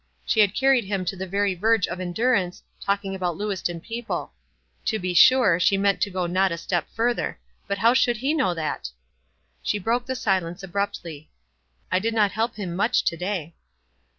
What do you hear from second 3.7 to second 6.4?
people. To be sure, she meant to go